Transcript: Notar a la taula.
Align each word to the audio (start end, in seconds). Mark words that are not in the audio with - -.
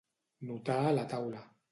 Notar 0.51 0.77
a 0.91 0.93
la 0.95 1.03
taula. 1.13 1.43